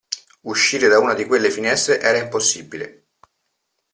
[0.49, 3.09] Uscire da una di quelle finestre era impossibile.